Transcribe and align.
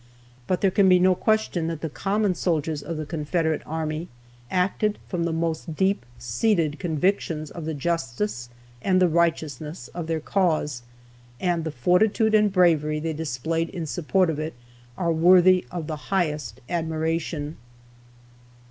But 0.47 0.61
there 0.61 0.71
can 0.71 0.89
be 0.89 0.97
no 0.97 1.13
question 1.13 1.67
that 1.67 1.81
the 1.81 1.87
common 1.87 2.33
soldiers 2.33 2.81
of 2.81 2.97
the 2.97 3.05
Confederate 3.05 3.61
army 3.67 4.07
acted 4.49 4.97
from 5.07 5.25
the 5.25 5.31
most 5.31 5.75
deep 5.75 6.07
seated 6.17 6.79
convictions 6.79 7.51
of 7.51 7.65
the 7.65 7.75
justice 7.75 8.49
and 8.81 8.99
the 8.99 9.07
righteousness 9.07 9.89
of 9.89 10.07
their 10.07 10.19
cause, 10.19 10.81
and 11.39 11.63
the 11.63 11.69
fortitude 11.71 12.33
and 12.33 12.51
bravery 12.51 12.99
they 12.99 13.13
displayed 13.13 13.69
in 13.69 13.85
support 13.85 14.31
of 14.31 14.39
it 14.39 14.55
are 14.97 15.11
worthy 15.13 15.67
of 15.69 15.85
the 15.85 15.97
highest 16.09 16.61
admiration. 16.67 17.57